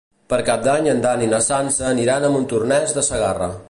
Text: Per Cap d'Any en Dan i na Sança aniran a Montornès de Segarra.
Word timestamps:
Per 0.31 0.37
Cap 0.47 0.63
d'Any 0.67 0.89
en 0.93 1.03
Dan 1.05 1.21
i 1.27 1.29
na 1.35 1.43
Sança 1.51 1.87
aniran 1.93 2.27
a 2.31 2.35
Montornès 2.39 2.99
de 3.01 3.09
Segarra. 3.15 3.57